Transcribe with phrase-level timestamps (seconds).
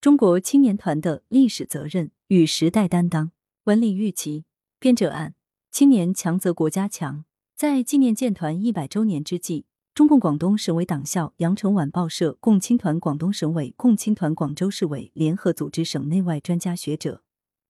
[0.00, 3.32] 中国青年团的历史责任与时代担当。
[3.64, 4.44] 文理玉琪
[4.78, 5.34] 编者按：
[5.72, 7.24] 青年强则国家强。
[7.56, 17.24] 在纪念建团一百周年之际，中共广东省委党校、羊城晚报社、共青团广东省委、共青团广州市委联合组织省内外专家学者，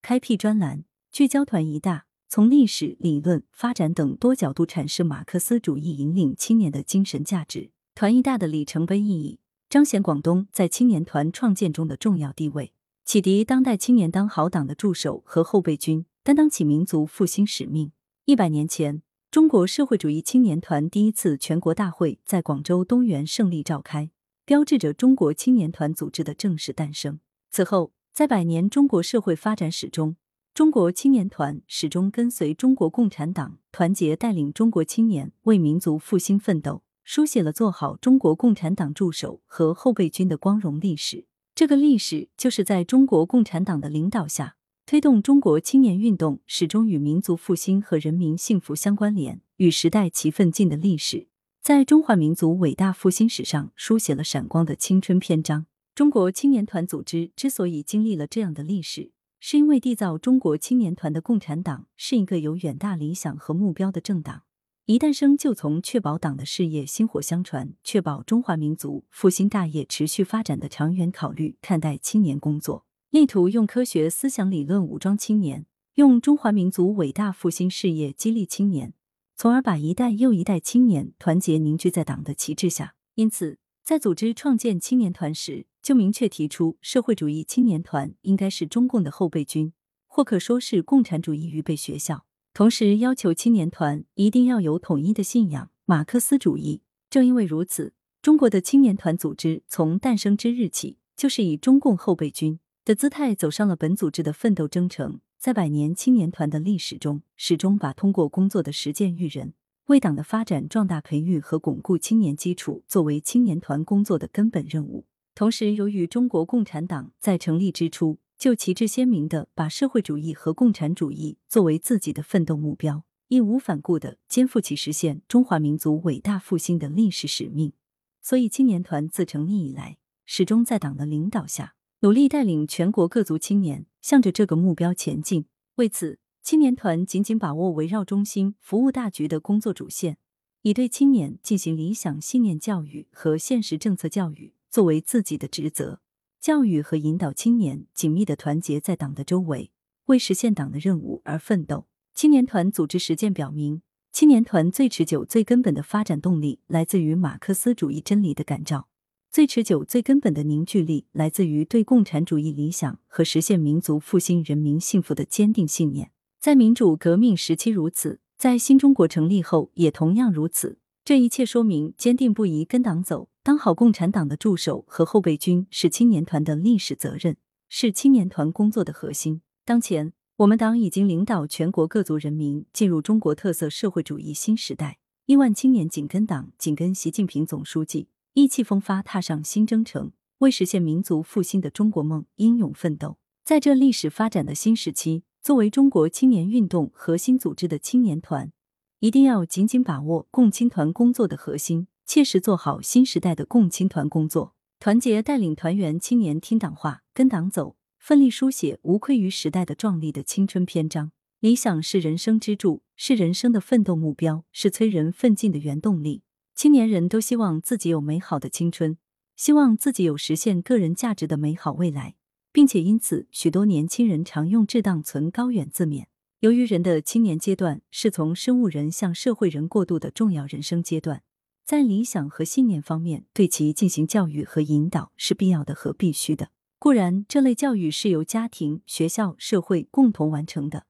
[0.00, 7.72] 开辟专栏，聚焦团一大，从历史、理论、发展等多角度阐释马克思主义引领青年的精神价值。
[7.96, 9.40] 团一大的里程碑意义。
[9.72, 12.74] 彰显广东在青年团创建中的重要地位，
[13.06, 17.90] 启迪当代青年当好党的助手和后备军，担当起民族复兴使命。
[18.26, 19.00] 一百年前，
[19.30, 24.10] 中国社会主义青年团第一次全国大会在广州东园胜利召开，
[24.44, 27.20] 标志着中国青年团组织的正式诞生。
[27.50, 30.16] 此后，在百年中国社会发展史中，
[30.52, 36.82] 中国青年团始终跟随中国共产党，团结带领中国青年为民族复兴奋斗。
[37.14, 41.26] 书写了做好中国共产党助手和后备军的光荣历史。
[41.54, 51.28] 这个历史就是在中国共产党的领导下，推动中国青年运动始终与民族复兴和人民幸福相关联，与时代齐奋进的历史，
[51.60, 55.66] 在中华民族伟大复兴史上书写了闪光的青春篇章。
[55.94, 64.44] 中国青年团组织之所以经历了这样的历史，是因为缔造中国青年团的共产党是一个有远大理想和目标的政党。
[64.86, 78.92] 一诞生就从确保党的事业薪火相传、确保中华民族复兴大业持续发展的长远考虑看待青年工作，力图用科学思想理论武装青年，用中华民族伟大复兴事业激励青年，
[79.36, 82.96] 从而把一代又一代青年团结凝聚在党的旗帜下。
[83.14, 89.72] 因此，在组织创建青年团时，就明确提出，社会主义青年团应该是中共的后备军，
[90.08, 92.24] 或可说是共产主义预备学校。
[92.54, 96.82] 同时要求青年团一定要有统一的信仰——马克思主义。
[97.08, 105.20] 正因为如此，中国的青年团组织从诞生之日起，就是以中共后备军的姿态走上了本组织的奋斗征程。
[105.38, 109.54] 在百年青年团的历史中，始终把通过工作的实践育人，
[109.86, 115.06] 为党的发展壮大培育和巩固青年基础作为青年团工作的根本任务。
[115.34, 127.72] 同时，由于中国共产党在成立之初，就旗帜鲜明地把社会主义和共产主义作为自己的奋斗目标，义无反顾地肩负起实现中华民族伟大复兴的历史使命。
[128.20, 135.46] 所以，青年团自成立以来，始终在党的领导下，努力带领全国各族青年向着这个目标前进。
[135.76, 140.18] 为此，青年团紧紧把握围绕中心、服务大局的工作主线，
[140.62, 146.00] 以对青年进行理想信念教育和现实政策教育作为自己的职责。
[146.42, 149.70] 教育和引导青年紧密的团结在党的周围，
[150.06, 151.86] 为实现党的任务而奋斗。
[152.16, 158.88] 青年团组织实践表明，青年团最持久、最根本的发展动力来自于马克思主义真理的感召，
[159.30, 166.10] 最持久、最根本的凝聚力来自于对共产主义理想和实现民族复兴、人民幸福的坚定信念。
[166.40, 170.80] 在民主革命时期如此，在新中国成立后也同样如此。
[171.04, 173.28] 这一切说明，坚定不移跟党走。
[173.44, 177.36] 当好共产党的助手和后备军是青年团的历史责任，
[177.68, 179.42] 是青年团工作的核心。
[179.64, 193.16] 当前，我们党已经领导全国各族人民进入中国特色社会主义新时代，亿万青年紧跟党、紧跟习近平总书记，意气风发踏上新征程，为实现民族复兴的中国梦英勇奋斗。
[193.44, 198.52] 在这历史发展的新时期，作为中国青年运动核心组织的青年团，
[199.00, 201.88] 一定要紧紧把握共青团工作的核心。
[202.06, 211.12] 切实做好新时代的共青团工作，团结带领团员青年听党话、跟党走，奋力书写无愧于时代的壮丽的青春篇章。
[211.40, 216.22] 理想是人生支柱，是人生的奋斗目标，是催人奋进的原动力。
[216.54, 218.98] 青年人都希望自己有美好的青春，
[219.36, 222.14] 希望自己有实现个人价值的美好未来，
[222.52, 226.04] 并且因此，许多年轻人常用“志当存高远”自勉。
[226.40, 231.22] 由于人的青年阶段是从生物人向社会人过渡的重要人生阶段。
[231.64, 236.50] 在理想和信念方面，对其进行教育和引导是必要的和必须的。
[236.78, 240.86] 固然，这类教育是由家庭、学校、社会共同完成的，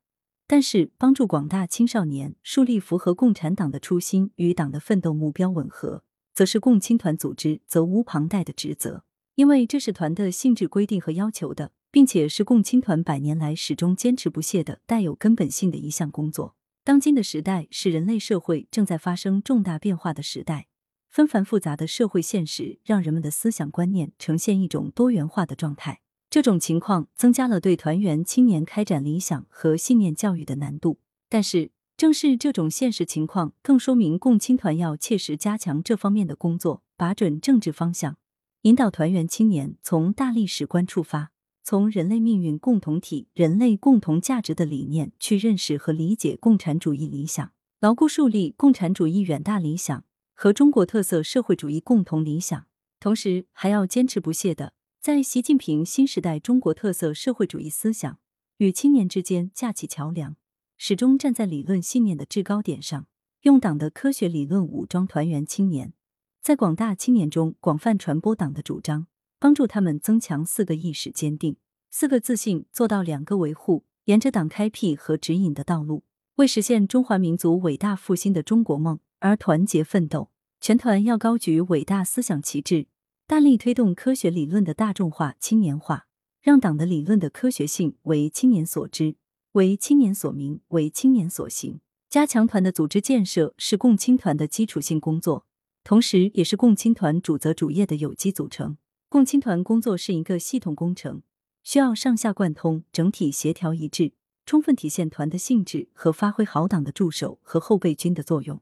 [0.46, 6.02] 但是帮助广大青少年树立符合共产党的初心与党的奋斗目标吻合，
[6.34, 9.04] 则是共青团组织责无旁贷的职责。
[9.34, 16.56] 因为这是团的性质规定和要求的，并且是共青团百年来始终坚持不懈的、带有根本性的一项工作。
[16.84, 20.66] 当今的时代是人类社会正在发生重大变化的时代，
[21.12, 26.00] 纷繁复杂的社会现实让人们的思想观念呈现一种多元化的状态。
[26.30, 31.00] 这种情况增加了对团员青年开展理想和信念教育的难度。
[31.28, 38.16] 但是，正是这种现实情况，更说明共青团要切实加强这方面的工作，把准政治方向，
[38.62, 41.30] 引导团员青年从大历史观出发，
[41.62, 50.04] 从人类命运共同体、人类共同价值的理念去认识和理解共产主义理想，牢固树立共产主义远大理想
[50.42, 52.66] 和中国特色社会主义共同理想。
[52.98, 58.18] 同时，还要坚持不懈的在习近平新时代中国特色社会主义思想
[58.56, 60.34] 与青年之间架起桥梁，
[60.76, 63.06] 始终站在理论信念的制高点上，
[63.42, 65.92] 用党的科学理论武装团员青年。
[66.40, 69.06] 在广大青年中广泛传播党的主张，
[69.38, 71.56] 帮助他们增强四个意识坚定、
[71.88, 76.02] 四个自信，做到两个维护，沿着党开辟和指引的道路，
[76.34, 80.31] 为实现中华民族伟大复兴的中国梦而团结奋斗。
[80.62, 82.86] 全团要高举伟大思想旗帜，
[83.26, 86.06] 大力推动科学理论的大众化、青年化，
[86.40, 89.16] 让党的理论的科学性为青年所知、
[89.54, 91.80] 为青年所明、为青年所行。
[92.08, 95.46] 加强团的组织建设是共青团的基础性工作。
[95.82, 98.76] 同时，也是共青团主责主业的有机组成。
[99.08, 101.22] 共青团工作是一个系统工程，
[101.64, 104.12] 需要上下贯通、整体协调一致，
[104.46, 108.60] 充分体现团的性质和发挥好党的助手和后备军的作用。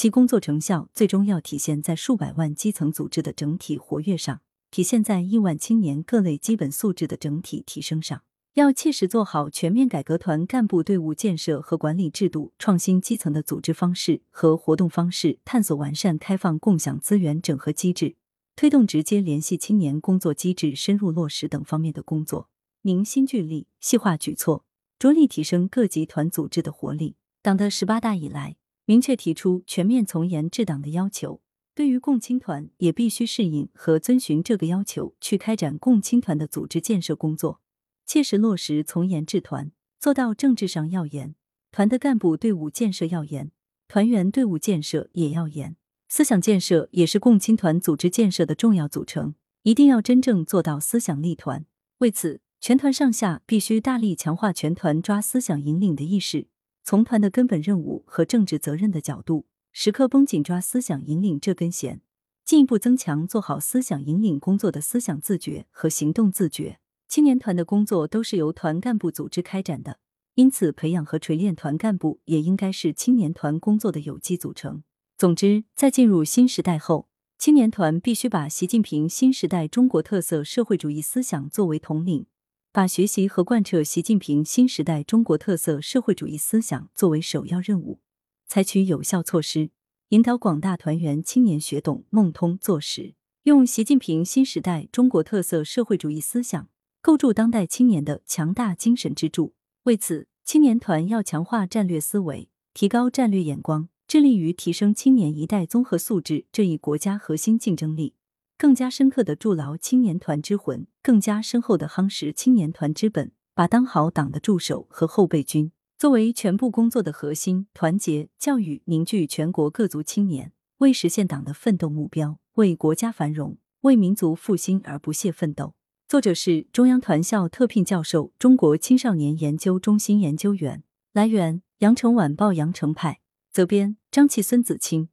[0.00, 8.22] 其工作成效最终要体现在数百万基层组织的整体活跃上，体现在亿万青年各类基本素质的整体提升上。
[8.54, 18.16] 要切实做好全面改革团干部队伍建设和管理制度，创新基层的组织方式和活动方式，探索完善开放共享资源整合机制，
[18.56, 22.48] 推动直接联系青年工作机制深入落实等方面的工作，
[22.80, 24.64] 凝心聚力，细化举措，
[24.98, 27.16] 着力提升各级团组织的活力。
[27.42, 28.56] 党的十八大以来，
[28.90, 31.40] 明确提出全面从严治党的要求，
[31.76, 37.60] 对于共青团也必须适应和遵循这个要求，去开展共青团的组织建设工作。
[38.04, 39.70] 切实落实从严治团，
[40.00, 41.36] 做到政治上要严，
[41.70, 43.52] 团的干部队伍建设要严，
[43.86, 45.76] 团员队伍建设也要严。
[46.08, 51.64] 思想建设也是共青团组织建设的重要组成，一定要真正做到思想立团。
[51.98, 56.48] 为此，全团上下必须大力强化全团抓思想引领的意识，
[56.82, 62.00] 从团的根本任务和政治责任的角度，时刻绷紧抓思想引领这根弦，
[62.44, 66.80] 进一步增强做好思想引领工作的思想自觉和行动自觉。
[67.06, 69.98] 青年团的工作都是由团干部组织开展的，
[70.34, 74.82] 因此培养和锤炼团干部也应该是青年团工作的有机组成。
[75.18, 82.26] 总之，在进入新时代后，青年团必须把习近平新时代中国特色社会主义思想作为统领，
[82.72, 87.98] 把学习和贯彻习近平新时代中国特色社会主义思想作为首要任务，
[88.46, 89.70] 采取有效措施，
[90.10, 96.68] 引导广大团员青年学懂、弄通、做实，用习近平新时代中国特色社会主义思想。
[97.02, 99.54] 构筑当代青年的强大精神支柱。
[99.84, 108.14] 为此，青年团要强化战略思维，提高战略眼光，致力于提升青年一代综合素质这一国家核心竞争力，
[108.60, 125.72] 更加深刻的筑牢青年团之魂，更加深厚的夯实青年团之本，把当好党的助手和后备军，作为全部工作的核心，团结教育凝聚全国各族青年，为实现党的奋斗目标，为国家繁荣、为民族复兴而不懈奋斗。
[126.06, 130.84] 作者是中央团校特聘教授、中国青少年研究中心研究员。
[131.14, 133.20] 来源：羊城晚报羊城派。
[133.50, 135.08] 责编：张琪、孙子清。